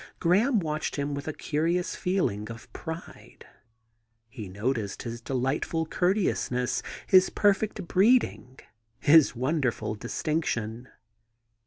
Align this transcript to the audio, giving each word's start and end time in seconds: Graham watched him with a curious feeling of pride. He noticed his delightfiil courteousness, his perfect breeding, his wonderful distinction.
Graham 0.19 0.57
watched 0.59 0.95
him 0.95 1.13
with 1.13 1.27
a 1.27 1.31
curious 1.33 1.95
feeling 1.95 2.49
of 2.49 2.73
pride. 2.73 3.45
He 4.29 4.49
noticed 4.49 5.03
his 5.03 5.21
delightfiil 5.21 5.91
courteousness, 5.91 6.81
his 7.05 7.29
perfect 7.29 7.87
breeding, 7.87 8.57
his 8.97 9.35
wonderful 9.35 9.93
distinction. 9.93 10.87